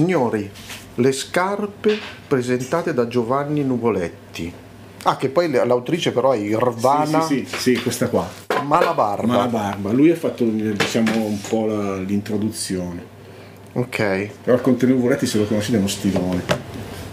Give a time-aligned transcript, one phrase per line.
[0.00, 0.50] signori,
[0.96, 1.98] le scarpe
[2.28, 4.52] presentate da Giovanni Nuvoletti.
[5.04, 8.28] Ah, che poi l'autrice però è Irvana Sì, sì, sì, sì, questa qua.
[8.62, 9.26] Malabarba.
[9.26, 9.92] Malabarba.
[9.92, 13.14] Lui ha fatto diciamo un po' la- l'introduzione.
[13.72, 14.28] Ok.
[14.44, 16.42] Però con Tenuvoletti se lo conoscete è uno stilone.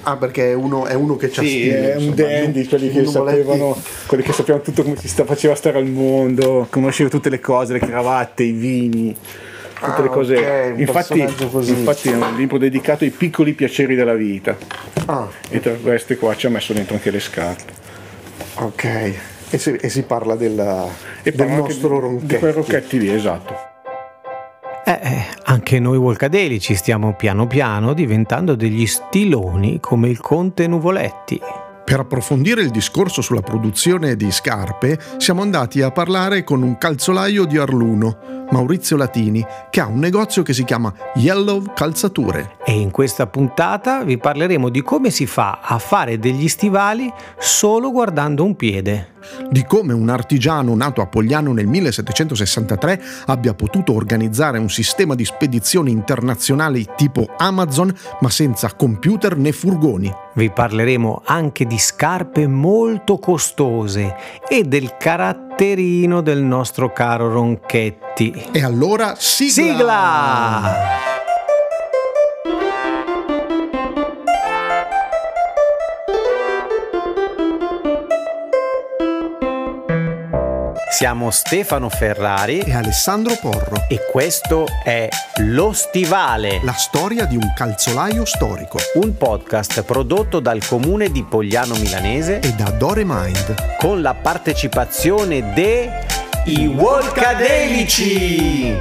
[0.04, 1.94] Ah, perché è uno, è uno che c'ha Sì, stile.
[1.94, 3.78] è un dandy, quelli che Nuvoletti- sapevano,
[4.08, 7.72] quelli che sapevano tutto come si sta, faceva stare al mondo, conosceva tutte le cose,
[7.74, 9.16] le cravatte, i vini,
[9.84, 10.36] tutte Ah, le cose.
[10.36, 14.56] ok, un infatti, infatti è un libro dedicato ai piccoli piaceri della vita.
[15.06, 17.72] Ah, E tra queste qua ci ha messo dentro anche le scarpe.
[18.56, 19.14] ok.
[19.50, 20.88] E si, e si parla della-
[21.22, 22.26] E del nostro ronchetto.
[22.34, 23.54] Di quei rocchetti lì, esatto.
[24.86, 31.40] Eh, eh, anche noi Volcadelici stiamo piano piano diventando degli stiloni come il conte Nuvoletti.
[31.86, 37.46] Per approfondire il discorso sulla produzione di scarpe, siamo andati a parlare con un calzolaio
[37.46, 42.58] di Arluno, Maurizio Latini, che ha un negozio che si chiama Yellow Calzature.
[42.64, 47.92] E in questa puntata vi parleremo di come si fa a fare degli stivali solo
[47.92, 49.12] guardando un piede.
[49.50, 55.26] di come un artigiano nato a Pogliano nel 1763 abbia potuto organizzare un sistema di
[55.26, 60.14] spedizioni internazionali tipo Amazon ma senza computer né furgoni.
[60.36, 64.16] Vi parleremo anche di scarpe molto costose
[64.48, 64.98] e del
[65.54, 68.50] caratterino del nostro caro Ronchetti.
[68.52, 69.54] E allora sigla!
[69.54, 71.13] Sigla!
[81.04, 87.52] Siamo Stefano Ferrari E Alessandro Porro, e questo è Lo Stivale, la storia di un
[87.54, 88.78] calzolaio storico.
[88.94, 93.76] un podcast prodotto dal comune di Pogliano Milanese E da Dore Mind.
[93.80, 96.06] con la partecipazione de
[96.46, 98.74] i Volcadelici.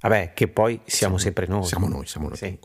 [0.00, 1.64] Vabbè, che poi siamo sempre noi.
[1.64, 2.58] Siamo noi, siamo noi Sì,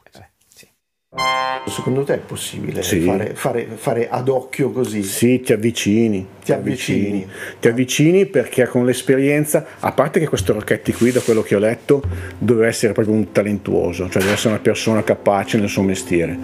[1.66, 3.00] Secondo te è possibile Sì.
[3.02, 5.02] fare, fare- fare ad occhio così?
[5.02, 6.26] Sì, ti avvicini.
[6.44, 7.26] Ti avvicini.
[7.60, 11.60] Ti avvicini perché con l'esperienza, a parte che questo Rocchetti qui, da quello che ho
[11.60, 12.04] letto,
[12.38, 16.38] deve essere proprio un talentuoso, cioè deve essere una persona capace nel suo mestiere.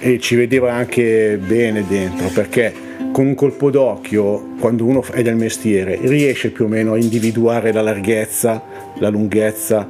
[0.00, 2.72] E ci vedeva anche bene dentro perché
[3.12, 7.72] con un colpo d'occhio, quando uno è del mestiere, riesce più o meno a individuare
[7.72, 8.62] la larghezza,
[8.98, 9.86] la lunghezza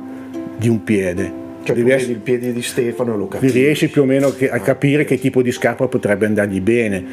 [0.57, 1.40] di un piede.
[1.63, 3.59] Cioè, Devi essere- il piede di Stefano e lo capisci.
[3.59, 7.05] riesci più o meno che- a capire che tipo di scarpa potrebbe andargli bene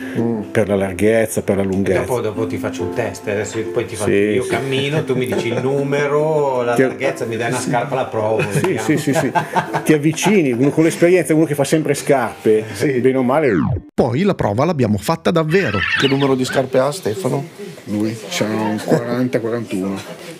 [0.52, 2.00] per la larghezza, per la lunghezza.
[2.00, 4.50] Dopo, dopo ti faccio un test, adesso poi ti faccio, Sì, io sì.
[4.50, 8.41] cammino, tu mi dici il numero, la Ti- larghezza, mi dai una scarpa, la provo.
[8.52, 9.31] Sì, sì, sì, sì.
[9.84, 12.64] Ti avvicini, uno con l'esperienza, uno che fa sempre scarpe,
[13.02, 13.52] bene o male,
[13.94, 15.78] Poi la prova l'abbiamo fatta davvero.
[16.00, 17.46] Che numero di scarpe ha Stefano?
[17.90, 19.96] lui c'ha un 40-41.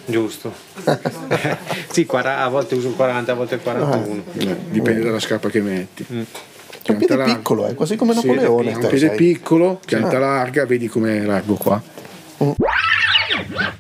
[0.09, 0.53] Giusto.
[1.91, 4.23] sì, a volte uso il 40, a volte il 41.
[4.38, 6.06] Eh, Dipende dalla scarpa che metti.
[6.07, 8.73] È un piede piccolo, è quasi come Napoleone.
[8.73, 11.81] Sì, è un piede piccolo, pianta larga, vedi com'è largo qua.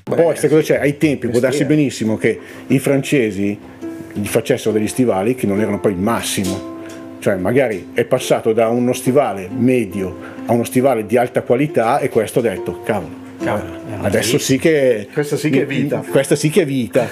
[0.03, 0.79] Poi, sai cosa c'è?
[0.79, 3.57] Ai tempi può darsi benissimo che i francesi
[4.11, 6.75] gli facessero degli stivali che non erano poi il massimo.
[7.19, 12.09] Cioè, magari è passato da uno stivale medio a uno stivale di alta qualità e
[12.09, 13.16] questo ha detto, cavolo.
[13.43, 16.03] Cavolo, Adesso sì che Questa sì che è vita.
[16.07, 17.07] Questa sì che è vita.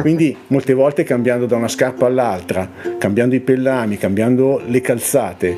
[0.00, 5.56] Quindi molte volte cambiando da una scarpa all'altra, cambiando i pellami, cambiando le calzate,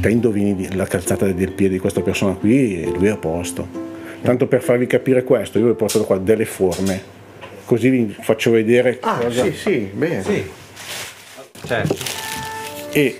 [0.00, 3.84] te indovini la calzata del piede di questa persona qui e lui è a posto.
[4.22, 7.00] Tanto per farvi capire questo, io vi ho portato qua delle forme,
[7.64, 9.44] così vi faccio vedere Ah, cosa.
[9.44, 10.22] sì, sì, bene.
[10.22, 10.44] Sì.
[11.66, 11.96] Certo.
[12.92, 13.18] E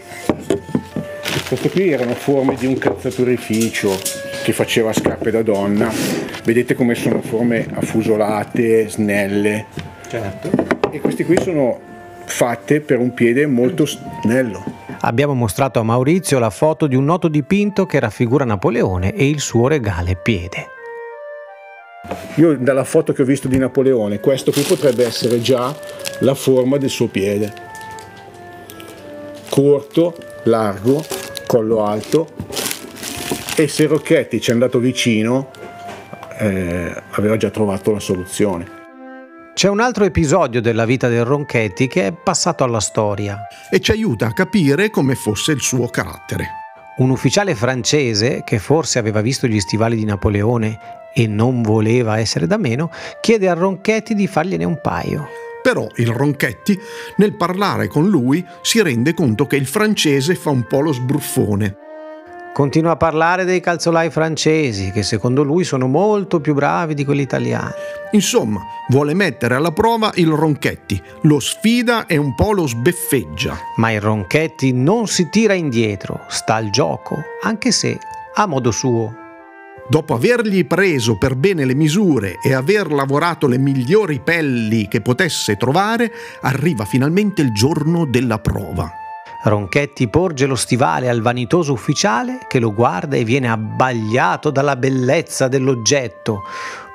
[1.49, 3.97] queste qui erano forme di un calzaturificio
[4.43, 5.93] che faceva scarpe da donna.
[6.47, 9.67] Vedete come sono forme affusolate, snelle.
[10.07, 10.49] Certo.
[10.93, 11.81] E questi qui sono
[12.25, 14.63] fatte per un piede molto snello.
[15.01, 19.41] Abbiamo mostrato a Maurizio la foto di un noto dipinto che raffigura Napoleone e il
[19.41, 20.69] suo regale piede.
[22.37, 25.77] Io dalla foto che ho visto di Napoleone, questo qui potrebbe essere già
[26.21, 27.53] la forma del suo piede.
[29.49, 31.05] Corto, largo,
[31.45, 32.29] collo alto
[33.57, 35.51] e se Rocchetti ci è andato vicino
[36.39, 38.85] eh, aveva già trovato la soluzione.
[39.57, 43.47] C'è un altro episodio della vita del Ronchetti che è passato alla storia.
[43.71, 46.49] E ci aiuta a capire come fosse il suo carattere.
[46.99, 50.79] Un ufficiale francese, che forse aveva visto gli stivali di Napoleone
[51.15, 52.91] e non voleva essere da meno,
[53.23, 55.27] chiede a Ronchetti di fargliene un paio.
[55.63, 56.79] Però il Ronchetti,
[57.17, 61.86] nel parlare con lui, si rende conto che il francese fa un po' lo sbruffone.
[62.57, 67.21] Continua a parlare dei calzolai francesi, che secondo lui sono molto più bravi di quelli
[67.21, 67.75] italiani.
[68.13, 73.59] Insomma, vuole mettere alla prova il Ronchetti, lo sfida e un po' lo sbeffeggia.
[73.77, 77.99] Ma il Ronchetti non si tira indietro, sta al gioco, anche se
[78.37, 79.15] a modo suo.
[79.87, 85.59] Dopo avergli preso per bene le misure e aver lavorato le migliori pelli che potesse
[85.59, 86.11] trovare,
[86.41, 88.91] arriva finalmente il giorno della prova.
[89.49, 95.47] Ronchetti porge lo stivale al vanitoso ufficiale che lo guarda e viene abbagliato dalla bellezza
[95.47, 96.43] dell'oggetto.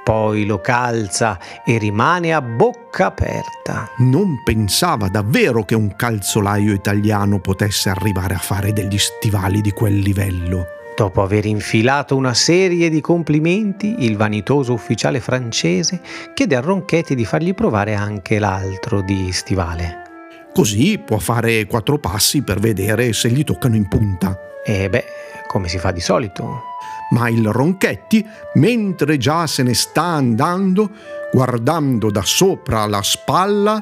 [0.03, 3.89] Poi lo calza e rimane a bocca aperta.
[3.99, 9.99] Non pensava davvero che un calzolaio italiano potesse arrivare a fare degli stivali di quel
[9.99, 10.65] livello.
[10.93, 16.01] Dopo aver infilato una serie di complimenti, il vanitoso ufficiale francese
[16.33, 20.10] chiede a Ronchetti di fargli provare anche l'altro di stivale.
[20.53, 24.37] Così può fare quattro passi per vedere se gli toccano in punta.
[24.65, 25.05] E beh,
[25.47, 26.63] come si fa di solito?
[27.11, 28.25] Ma il Ronchetti,
[28.55, 30.89] mentre già se ne sta andando,
[31.31, 33.81] guardando da sopra la spalla,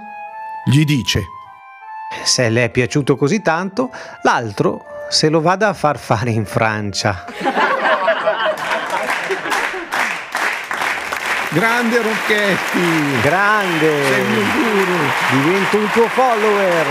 [0.66, 1.21] gli dice
[2.24, 3.89] Se le è piaciuto così tanto,
[4.22, 7.25] l'altro se lo vada a far fare in Francia.
[11.51, 13.22] Grande Ronchetti!
[13.24, 14.04] Grande!
[14.04, 14.98] Sei un guru!
[15.31, 16.86] Divento un tuo follower!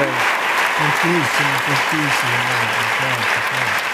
[0.76, 2.32] Tantissimo, tantissimo.
[2.98, 3.86] certo.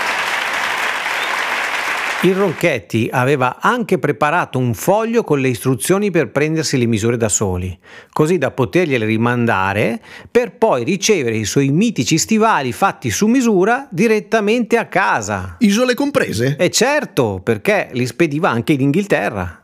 [2.26, 7.28] Il Ronchetti aveva anche preparato un foglio con le istruzioni per prendersi le misure da
[7.28, 7.78] soli,
[8.11, 10.00] così da potergliele rimandare
[10.31, 15.56] per poi ricevere i suoi mitici stivali fatti su misura direttamente a casa.
[15.58, 16.56] Isole comprese?
[16.58, 19.63] E certo, perché li spediva anche in Inghilterra.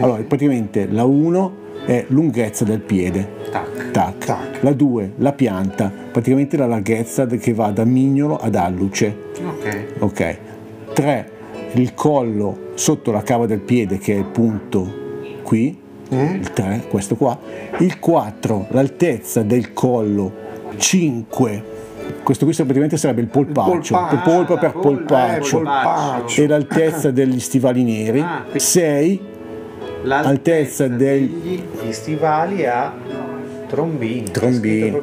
[0.00, 3.36] Allora, praticamente la 1 è lunghezza del piede.
[3.92, 4.36] Tac.
[4.60, 9.16] La 2, la pianta, praticamente la larghezza che va da mignolo ad alluce.
[9.98, 10.38] Ok.
[10.92, 11.30] 3,
[11.74, 15.06] il collo sotto la cava del piede che è il punto
[15.42, 15.86] qui.
[16.10, 17.38] Il 3, questo qua.
[17.78, 20.46] Il 4, l'altezza del collo.
[20.76, 21.76] 5,
[22.22, 25.56] questo qui praticamente sarebbe il polpaccio, il polpo per eh, polpaccio.
[25.56, 26.42] polpaccio.
[26.42, 28.24] E l'altezza degli stivali neri.
[28.54, 29.20] 6,
[30.16, 32.92] Altezza degli- stivali a
[33.68, 34.30] trombini.
[34.30, 35.00] Trombini.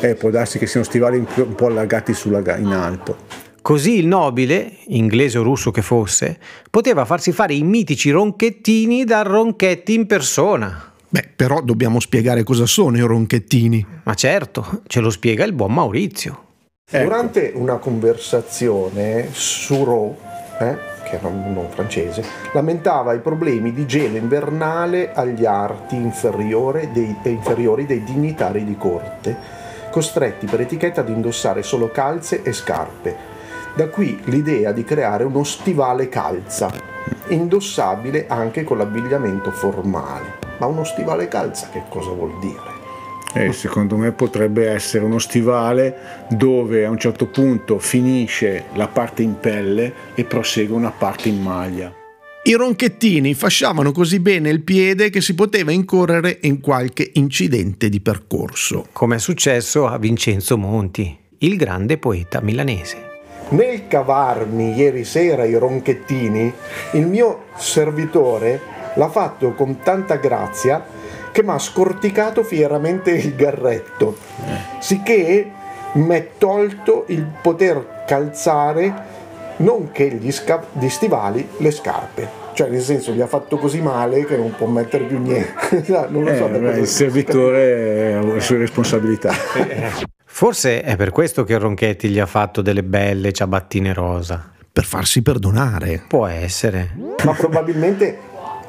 [0.00, 3.16] Eh, può darsi che siano stivali un po', allargati sulla, in alto.
[3.62, 6.38] Così il nobile, inglese o russo che fosse,
[6.70, 10.92] poteva farsi fare i mitici ronchettini da Ronchetti in persona.
[11.06, 13.84] Beh, però dobbiamo spiegare cosa sono i ronchettini.
[14.04, 16.44] Ma certo, ce lo spiega il buon Maurizio.
[16.88, 17.04] Ecco.
[17.04, 20.18] Durante una conversazione su Ro,
[20.60, 22.22] eh, che era un non francese,
[22.52, 28.76] lamentava i problemi di gelo invernale agli arti inferiore dei- eh, inferiori dei dignitari di
[28.76, 29.36] corte,
[29.90, 33.28] costretti per etichetta ad indossare solo calze e scarpe.
[33.74, 36.70] Da qui l'idea di creare uno stivale calza,
[37.28, 40.38] indossabile anche con l'abbigliamento formale.
[40.58, 42.79] Ma uno stivale calza che cosa vuol dire?
[43.32, 49.22] Eh, secondo me potrebbe essere uno stivale dove a un certo punto finisce la parte
[49.22, 51.94] in pelle e prosegue una parte in maglia.
[52.42, 58.00] I ronchettini fasciavano così bene il piede che si poteva incorrere in qualche incidente di
[58.00, 58.86] percorso.
[58.92, 63.08] Come è successo a Vincenzo Monti, il grande poeta milanese.
[63.50, 66.52] Nel cavarmi ieri sera i ronchettini,
[66.92, 68.60] il mio servitore
[68.94, 70.84] l'ha fatto con tanta grazia
[71.32, 74.16] che mi ha scorticato fieramente il garretto,
[74.78, 75.50] sicché
[75.92, 79.18] mi è tolto il poter calzare
[79.58, 82.38] nonché gli, sca- gli stivali, le scarpe.
[82.52, 85.84] Cioè, nel senso, gli ha fatto così male che non può mettere più niente.
[86.08, 89.32] non lo Eh, so da beh, il servitore ha le sue responsabilità.
[90.32, 94.50] Forse è per questo che Ronchetti gli ha fatto delle belle ciabattine rosa.
[94.72, 96.04] Per farsi perdonare.
[96.06, 96.94] Può essere.
[97.24, 98.16] Ma probabilmente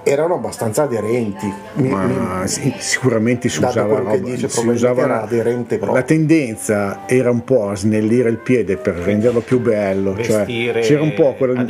[0.03, 1.51] erano abbastanza aderenti.
[1.73, 5.97] Mi- mi- sì, sicuramente si usava, roba- dice, si usava era aderente proprio.
[5.99, 11.01] la tendenza era un po' a snellire il piede per renderlo più bello cioè, c'era,
[11.01, 11.63] un po quella,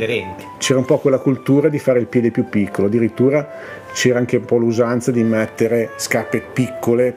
[0.58, 3.48] c'era un po' quella cultura di fare il piede più piccolo addirittura
[3.92, 7.14] c'era anche un po' l'usanza di mettere scarpe piccole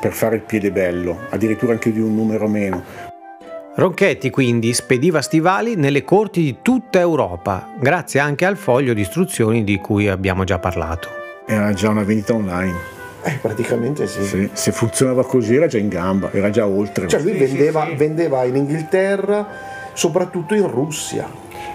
[0.00, 3.07] per fare il piede bello addirittura anche di un numero meno
[3.78, 9.62] Ronchetti quindi spediva stivali nelle corti di tutta Europa, grazie anche al foglio di istruzioni
[9.62, 11.08] di cui abbiamo già parlato.
[11.46, 12.74] era già una vendita online
[13.22, 14.24] Eh, praticamente sì.
[14.24, 18.42] Sì, se funzionava così era già in gamba era già oltre Cioè lui vendeva, vendeva
[18.42, 19.46] in Inghilterra,
[19.92, 21.30] soprattutto in Russia.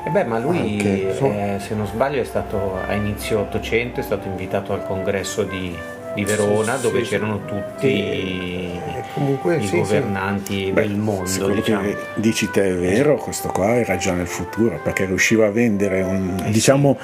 [0.05, 4.03] E beh, ma lui, Anche, eh, se non sbaglio, è stato a inizio 800, è
[4.03, 5.73] stato invitato al congresso di
[6.13, 7.09] di Verona, Sì, dove sì, sì.
[7.11, 11.47] c'erano tutti E- e comunque, i sì, governanti Beh, del mondo.
[11.49, 11.81] Diciamo.
[11.81, 16.01] che dici te è vero, questo qua era già nel futuro, perché riusciva a vendere
[16.01, 16.97] un, diciamo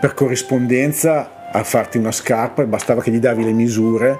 [0.00, 4.18] per corrispondenza a farti una scarpa e bastava che gli davi le misure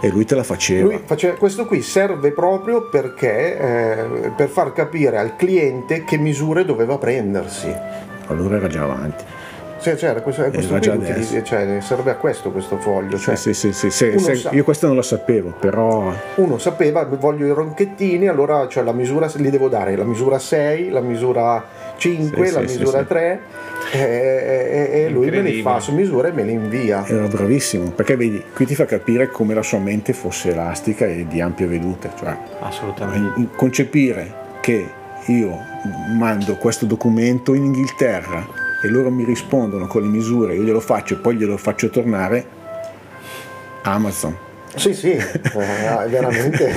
[0.00, 0.86] e lui te la faceva.
[0.88, 6.64] Lui face- questo qui serve proprio perché eh, per far capire al cliente che misure
[6.64, 7.72] doveva prendersi.
[8.26, 9.24] Allora era già avanti.
[9.84, 13.18] Cioè, c'era questo, questo va qui utilizzi- cioè, serve a questo questo foglio.
[13.18, 17.04] Cioè, Sì, sì, sì, sì, se- sa- io questo non lo sapevo, però Uno sapeva,
[17.04, 21.62] voglio i ronchettini, allora cioè, la misura li devo dare, la misura 6, la misura
[21.98, 23.06] 5, Sì, la sì, sì, misura sì.
[23.06, 23.40] 3
[23.92, 27.04] e, e- e lui me li fa su misura e me li invia.
[27.06, 31.26] era bravissimo, perché vedi, qui ti fa capire come la sua mente fosse elastica e
[31.28, 33.48] di ampia veduta, cioè Assolutamente.
[33.54, 34.88] concepire che
[35.26, 35.58] io
[36.18, 41.14] mando questo documento in Inghilterra e loro mi rispondono con le misure, io glielo faccio
[41.14, 42.46] e poi glielo faccio tornare,
[43.82, 44.36] Amazon.
[44.74, 46.70] Sì, sì, eh, veramente...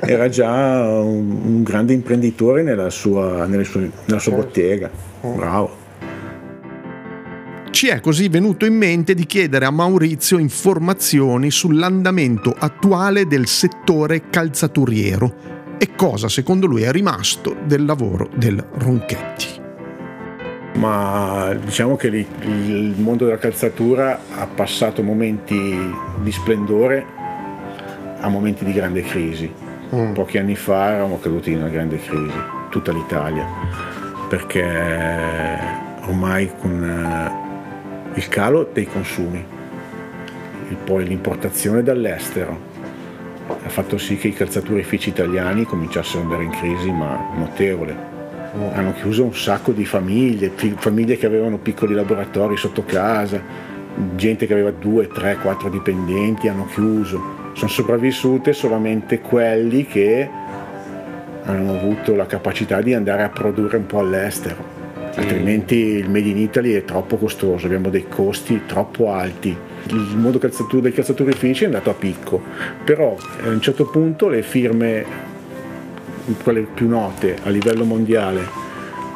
[0.00, 4.30] Era già un, un grande imprenditore nella sua, nella sua Certo.
[4.30, 4.90] bottega,
[5.20, 5.80] bravo.
[7.70, 14.30] Ci è così venuto in mente di chiedere a Maurizio informazioni sull'andamento attuale del settore
[14.30, 19.61] calzaturiero e cosa secondo lui è rimasto del lavoro del Ronchetti.
[20.74, 27.04] Ma diciamo che il mondo della calzatura ha passato momenti di splendore
[28.20, 29.52] a momenti di grande crisi.
[30.14, 32.38] Pochi anni fa eravamo caduti in una grande crisi,
[32.70, 33.46] tutta l'Italia,
[34.28, 34.62] perché
[36.06, 39.44] ormai con eh, il calo dei consumi,
[40.84, 42.70] poi l'importazione dall'estero,
[43.48, 48.12] ha fatto sì che i calzaturifici italiani cominciassero ad andare in crisi, ma notevole
[48.72, 53.40] hanno chiuso un sacco di famiglie, famiglie che avevano piccoli laboratori sotto casa,
[54.14, 57.50] gente che aveva due, tre, quattro dipendenti, hanno chiuso.
[57.54, 60.28] Sono sopravvissute solamente quelli che
[61.44, 64.80] hanno avuto la capacità di andare a produrre un po' all'estero.
[65.14, 69.54] Altrimenti il Made in Italy è troppo costoso, abbiamo dei costi troppo alti.
[69.88, 72.40] Il mondo calzatu- dei calzaturifici è andato a picco,
[72.84, 75.30] però a un certo punto le firme
[76.42, 78.46] quelle più note a livello mondiale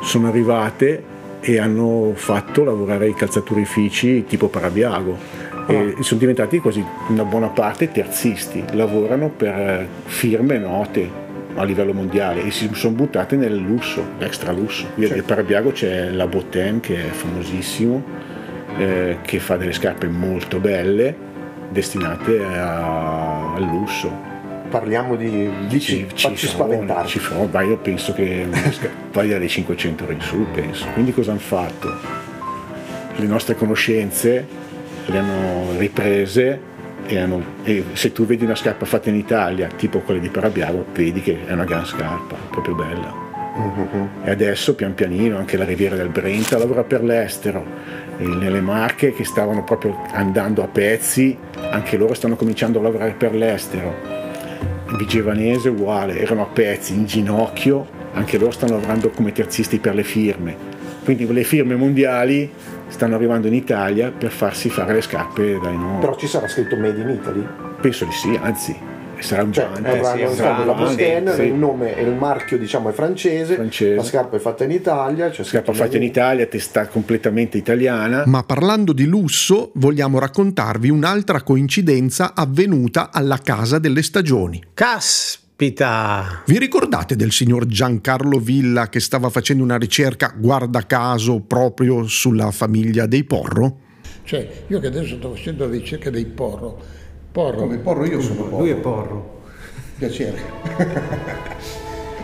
[0.00, 7.24] sono arrivate e hanno fatto lavorare i calzaturifici tipo Parabiago e sono diventati quasi una
[7.24, 11.24] buona parte terzisti, lavorano per firme note
[11.56, 14.86] a livello mondiale e si sono buttate nel lusso, l'extra lusso.
[14.94, 18.02] Qui a Parabiago c'è la Botten che è famosissimo,
[18.76, 21.14] eh, che fa delle scarpe molto belle
[21.70, 24.34] destinate al lusso.
[24.78, 25.50] Parliamo di...
[25.68, 27.08] Dici, facci sono, spaventare.
[27.08, 28.46] ci sono, ma io penso che
[29.12, 30.86] vai dalle 500 euro in su, penso.
[30.92, 31.88] Quindi cosa hanno fatto?
[33.16, 34.46] Le nostre conoscenze
[35.06, 36.60] le hanno riprese
[37.06, 40.84] e, hanno- e se tu vedi una scarpa fatta in Italia, tipo quella di Parabiago,
[40.92, 43.24] vedi che è una gran scarpa, proprio bella.
[44.24, 47.64] E adesso pian pianino anche la Riviera del Brenta lavora per l'estero.
[48.18, 51.34] E nelle marche che stavano proprio andando a pezzi,
[51.70, 54.25] anche loro stanno cominciando a lavorare per l'estero.
[54.96, 60.02] Vigevanese uguale, erano a pezzi, in ginocchio, anche loro stanno lavorando come terzisti per le
[60.02, 60.56] firme.
[61.04, 62.50] Quindi le firme mondiali
[62.88, 66.00] stanno arrivando in Italia per farsi fare le scarpe dai noi.
[66.00, 67.46] Però ci sarà scritto Made in Italy?
[67.80, 68.76] Penso di sì, anzi,
[69.22, 69.88] sarà un Cioè, vanto.
[69.88, 71.42] avranno sì, insomma, la sì, Bosten, sì.
[71.42, 73.94] il nome e il marchio diciamo è francese, Francese.
[73.94, 78.24] la scarpa è fatta in Italia, c'è Scarpa fatta in Italia, testa completamente italiana.
[78.26, 84.62] Ma parlando di lusso, vogliamo raccontarvi un'altra coincidenza avvenuta alla Casa delle Stagioni.
[84.74, 86.42] Caspita!
[86.46, 92.50] Vi ricordate del signor Giancarlo Villa che stava facendo una ricerca, guarda caso, proprio sulla
[92.50, 93.84] famiglia dei Porro?
[94.26, 96.82] Cioè, io che adesso sto facendo la ricerca dei porro.
[97.36, 97.58] Porro.
[97.58, 98.58] Come Porro io sono Porro.
[98.60, 99.40] Lui è porro.
[99.98, 100.40] Piacere.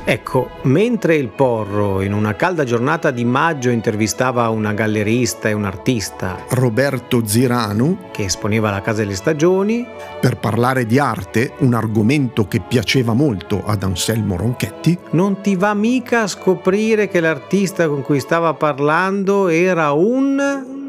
[0.05, 5.65] Ecco, mentre il Porro in una calda giornata di maggio intervistava una gallerista e un
[5.65, 9.87] artista Roberto Ziranu, che esponeva la Casa delle Stagioni,
[10.19, 15.75] per parlare di arte, un argomento che piaceva molto ad Anselmo Ronchetti, non ti va
[15.75, 20.81] mica a scoprire che l'artista con cui stava parlando era un...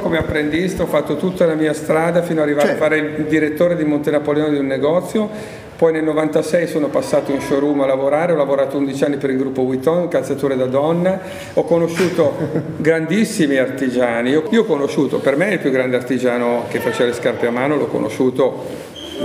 [0.00, 3.24] Come apprendista ho fatto tutta la mia strada fino ad arrivare Cioè- a fare il
[3.28, 5.28] direttore di Monte Napoleone di un negozio,
[5.76, 9.36] poi nel 96 sono passato in showroom a lavorare, ho lavorato 11 anni per il
[9.36, 11.20] gruppo Vuitton, calzature da donna,
[11.52, 12.34] ho conosciuto
[12.78, 17.46] grandissimi artigiani, io, ho conosciuto, per me il più grande artigiano che faceva le scarpe
[17.46, 18.64] a mano, l'ho conosciuto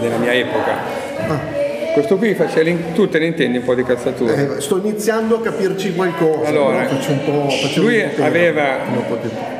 [0.01, 0.77] nella mia epoca.
[1.93, 4.57] Questo qui faceva, tu te ne intendi un po' di calzature?
[4.57, 7.49] Eh, sto iniziando a capirci qualcosa, Allora, faccio un po'...
[7.49, 9.58] faccio lui un aveva-.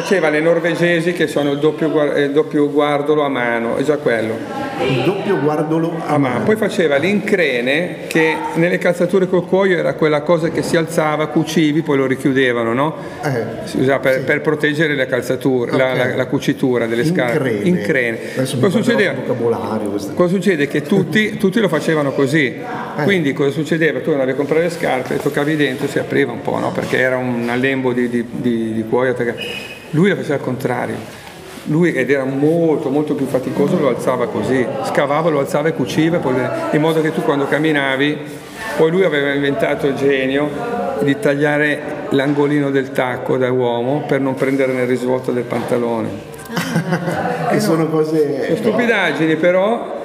[0.00, 4.65] Faceva le norvegesi che sono il doppio, il doppio guardolo a mano, è già quello.
[4.78, 6.44] Il doppio guardolo a a mano.
[6.44, 11.82] Poi faceva l'increne che nelle calzature col cuoio era quella cosa che si alzava, cucivi,
[11.82, 12.94] poi lo richiudevano, no?
[13.22, 15.96] Eh, Si usava per, per proteggere le calzature, la, Ok.
[15.96, 17.50] la- la cucitura delle scarpe.
[17.62, 18.18] Increne.
[18.34, 19.14] Cosa succedeva?
[20.14, 20.66] Cosa succede?
[20.68, 22.46] Che tutti, tutti lo facevano così.
[22.46, 23.02] Eh.
[23.04, 24.00] Quindi cosa succedeva?
[24.00, 26.70] Tu andavi a comprare le scarpe, toccavi dentro, si apriva un po', no?
[26.72, 29.14] Perché era un allembo di, di- di- di cuoio.
[29.90, 31.24] Lui la faceva al contrario.
[31.66, 36.18] Lui, ed era molto molto più faticoso, lo alzava così, scavava, lo alzava e cuciva,
[36.18, 36.34] poi-
[36.72, 38.18] in modo che tu quando camminavi,
[38.76, 40.48] poi lui aveva inventato il genio
[41.00, 46.34] di tagliare l'angolino del tacco da uomo per non prendere nel risvolto del pantalone.
[47.50, 48.56] Che sono cose...
[48.56, 49.95] Stupidaggini però.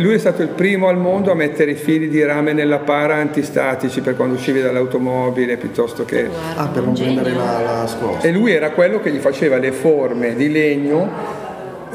[0.00, 3.16] Lui è stato il primo al mondo a mettere i fili di rame nella para
[3.16, 6.28] antistatici per quando uscivi dall'automobile piuttosto che...
[6.56, 8.26] Ah, per non prendere la, la scossa.
[8.26, 11.45] E lui era quello che gli faceva le forme di legno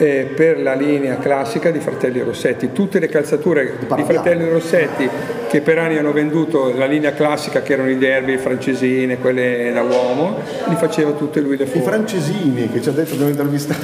[0.01, 2.72] eh, per la linea classica di Fratelli Rossetti.
[2.72, 4.03] Tutte le calzature di.
[4.03, 5.08] Fratelli Rossetti
[5.48, 9.70] che per anni hanno venduto la linea classica che erano i derby, le francesine, quelle
[9.74, 10.39] da uomo,
[10.70, 11.84] li faceva tutte lui le I forme.
[11.84, 13.79] francesini che ci ha detto dobbiamo intervistare.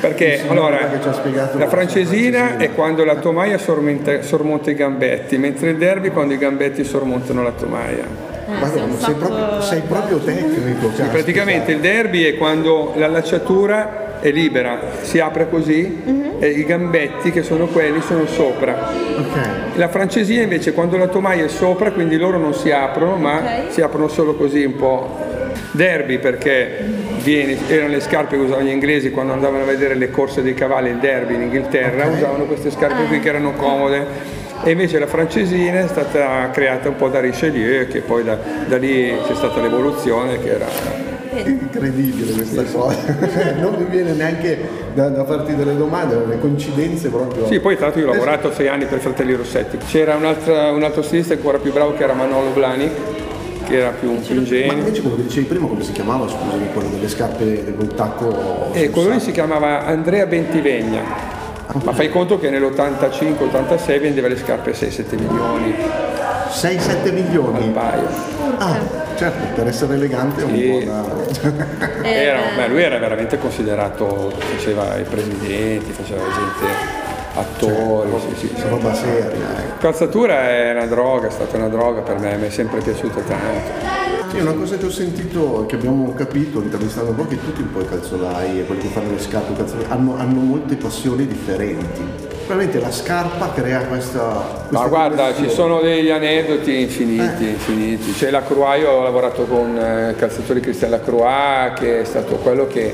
[0.00, 2.56] Perché allora che ci ha spiegato la francesina francesina.
[2.58, 6.84] è quando la tomaia sormonta, sormonta i gambetti, mentre il derby è quando i gambetti
[6.84, 8.30] sormontano la tomaia.
[8.46, 10.88] Madonna, sei, proprio, sei proprio tecnico.
[10.88, 11.08] caspita.
[11.08, 16.00] Praticamente il derby è quando l'allacciatura è libera, si apre così
[16.38, 18.88] e i gambetti che sono quelli sono sopra.
[19.18, 19.76] Ok.
[19.76, 23.72] La francesina invece quando la tomaia è sopra, quindi loro non si aprono, ma Ok.
[23.72, 25.18] si aprono solo così un po'.
[25.72, 26.78] Derby perché
[27.22, 30.54] vieni- erano le scarpe che usavano gli inglesi quando andavano a vedere le corse dei
[30.54, 32.14] cavalli, il derby in Inghilterra, Ok.
[32.16, 34.06] usavano queste scarpe qui che erano comode.
[34.64, 38.76] E invece la francesina è stata creata un po' da Richelieu, che poi da, da
[38.76, 40.66] lì c'è stata l'evoluzione che era
[41.44, 42.96] Incredibile questa cosa.
[43.60, 47.46] non mi viene neanche da, da farti delle domande, le coincidenze proprio.
[47.46, 49.78] Sì, poi tra l'altro io ho lavorato sei anni per Fratelli Rossetti.
[49.78, 52.90] C'era un altro stilista ancora più bravo che era Manolo Blani,
[53.66, 54.72] che era più, più Ma ingenuo.
[54.72, 58.72] invece quello che dicevi prima, come si chiamava, scusami, quello delle scarpe col tacco?
[58.72, 61.30] E sul quello lì si chiamava Andrea Bentivegna.
[61.84, 65.74] Ma fai conto che nell'85-86 vendeva le scarpe a 6-7 milioni
[66.52, 67.70] 6-7 al milioni.
[67.70, 68.08] paio.
[68.58, 68.78] Ah,
[69.22, 70.68] certo, per essere elegante è un Sì.
[70.68, 72.02] po' da...
[72.02, 77.00] Eh, Era- beh, lui era veramente considerato, faceva i presidenti, faceva gente,
[77.34, 78.10] attori.
[78.36, 78.68] sì, sì, sì.
[78.68, 79.58] roba seria.
[79.58, 79.78] ecco.
[79.78, 84.01] Calzatura è una droga, è stata una droga per me, mi è sempre piaciuta tanto.
[84.32, 87.70] Sì, una cosa che ho sentito, che abbiamo capito intervistando un po', che tutti un
[87.70, 92.00] po' i calzolai e quelli che fanno le scarpe, calzolai, hanno, hanno molte passioni differenti.
[92.46, 94.20] Probabilmente la scarpa crea questa...
[94.22, 98.12] Ma questa guarda, ci sono degli aneddoti infiniti, infiniti.
[98.12, 102.36] C'è la Croix, io ho lavorato con eh, il calzatore Cristian Lacroix, che è stato
[102.36, 102.90] quello che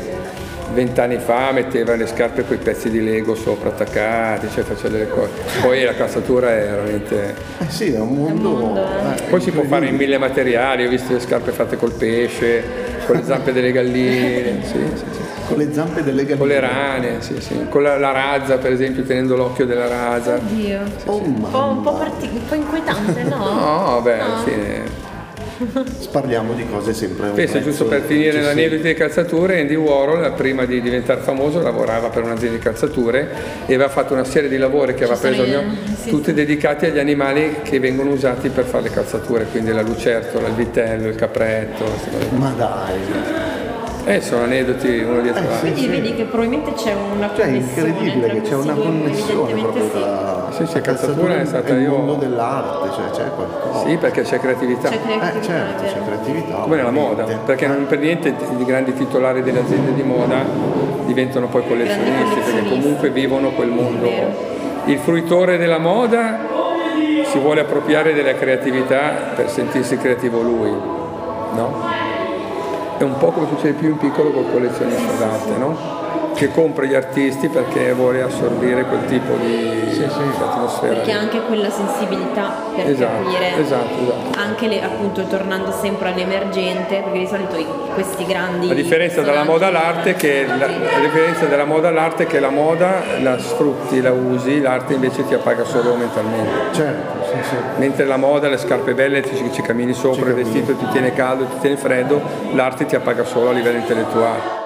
[0.72, 5.08] vent'anni fa metteva le scarpe con i pezzi di Lego sopra attaccati, cioè faceva delle
[5.08, 5.30] cose.
[5.60, 7.34] Poi la calzatura è veramente...
[7.58, 8.76] Eh sì, è un mondo...
[8.76, 12.62] eh, Poi si può fare in mille materiali, ho visto le scarpe fatte col pesce,
[13.06, 15.26] con le zampe delle galline, sì, sì, sì.
[15.48, 16.38] Con le zampe delle galline.
[16.38, 17.66] con le rane, sì, sì.
[17.70, 20.34] con la, la razza per esempio, tenendo l'occhio della razza.
[20.34, 20.80] Oddio.
[21.06, 22.04] Oh, Un po', un po' mamma.
[22.04, 23.36] parti- un po' inquietante, no?
[23.96, 25.06] No, beh, alla fine...
[26.12, 28.46] Parliamo di cose sempre un prezzo giusto per finire eccessivo.
[28.46, 33.28] l'aneddoti delle calzature, Andy Warhol prima di diventare famoso lavorava per un'azienda di calzature
[33.66, 36.10] e aveva fatto una serie di lavori che aveva Ci sono preso, io, mio- sì,
[36.10, 36.34] tutti sì.
[36.34, 41.08] dedicati agli animali che vengono usati per fare le calzature, quindi la lucertola, il vitello,
[41.08, 41.84] il capretto.
[42.36, 42.98] Ma dai,
[44.08, 45.70] Eh, sono aneddoti uno dietro Eh, l'altro.
[45.70, 47.88] Quindi vedi che probabilmente c'è una cioè è connessione.
[47.88, 49.90] incredibile tra che c'è una connessione proprio sì.
[49.90, 53.86] tra Sì, sì, la calzatura è stata il io- mondo dell'arte, cioè c'è qualcosa.
[53.86, 54.88] Sì, perché c'è creatività.
[54.88, 56.54] C'è Eh creatività, certo, è c'è creatività.
[56.56, 60.36] Come nella moda, perché non per niente i grandi titolari delle aziende di moda
[61.04, 64.08] diventano poi collezionisti, perché comunque vivono quel mondo.
[64.86, 66.38] Il fruitore della moda
[67.24, 72.06] si vuole appropriare della creatività per sentirsi creativo lui, no?
[72.98, 75.96] È un po' come succede più in piccolo col collezionista d'arte, no?
[76.34, 80.94] Che compra gli artisti perché vuole assorbire quel tipo di, di atmosfera.
[80.94, 84.38] Perché ha anche quella sensibilità per Esatto, capire esatto, esatto.
[84.40, 89.42] anche le, appunto tornando sempre all'emergente perché di solito i- questi grandi La differenza dalla
[89.42, 94.00] moda all'arte che la, la differenza della moda all'arte è che la moda la sfrutti,
[94.00, 96.50] la usi, l'arte invece ti appaga solo mentalmente.
[96.72, 97.56] Certo, sì, sì.
[97.78, 100.50] Mentre la moda, le scarpe belle, ci, ci cammini sopra, il cammini.
[100.50, 102.20] vestito ti tiene caldo, ti tiene freddo,
[102.54, 104.56] l'arte ti appaga solo a livello intellettuale.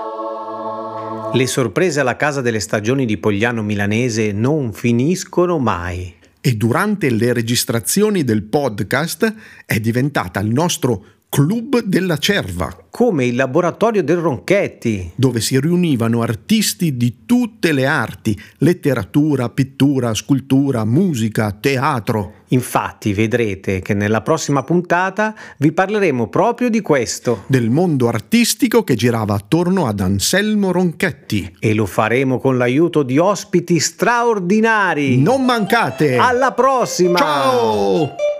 [1.34, 6.14] Le sorprese alla casa delle stagioni di Pogliano Milanese non finiscono mai.
[6.44, 9.32] e durante le registrazioni del podcast
[9.64, 15.12] è diventata il nostro Club della Cerva, come il laboratorio del Ronchetti.
[15.14, 22.34] dove si riunivano artisti di tutte le arti, letteratura, pittura, scultura, musica, teatro.
[22.48, 28.94] Infatti vedrete che nella prossima puntata vi parleremo proprio di questo del mondo artistico che
[28.94, 31.56] girava attorno ad Anselmo Ronchetti.
[31.58, 35.16] e lo faremo con l'aiuto di ospiti straordinari.
[35.16, 36.18] Non mancate!
[36.18, 37.16] Alla prossima!
[37.16, 38.31] Ciao!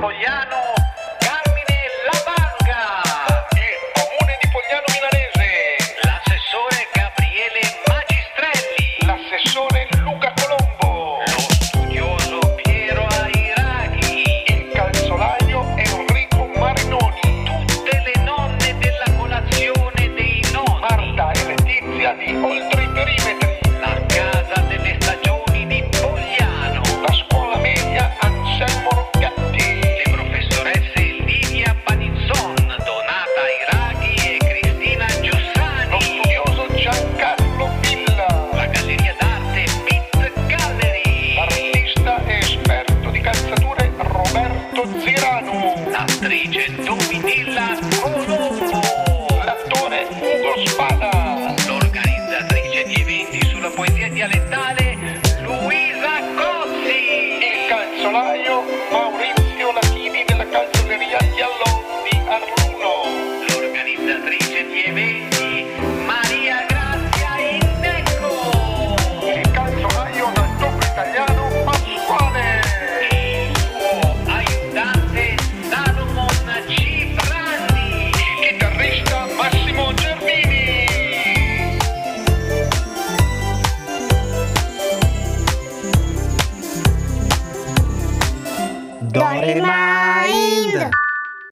[0.00, 0.59] Pollano.